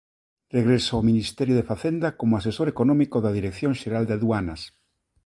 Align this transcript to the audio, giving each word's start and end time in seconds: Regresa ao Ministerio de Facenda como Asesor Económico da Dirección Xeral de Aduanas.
Regresa 0.57 0.91
ao 0.93 1.07
Ministerio 1.09 1.55
de 1.57 1.67
Facenda 1.71 2.07
como 2.19 2.33
Asesor 2.39 2.67
Económico 2.73 3.17
da 3.21 3.35
Dirección 3.37 3.73
Xeral 3.81 4.03
de 4.07 4.13
Aduanas. 4.17 4.61